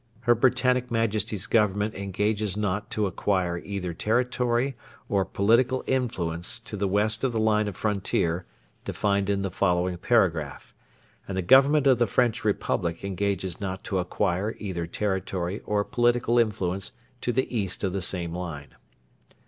[0.21, 4.75] Her Britannic Majesty's Government engages not to acquire either territory
[5.07, 8.47] or political influence to the west of the line of frontier
[8.83, 10.73] defined in the following paragraph,
[11.27, 16.39] and the Government of the French Republic engages not to acquire either territory or political
[16.39, 18.73] influence to the east of the same line.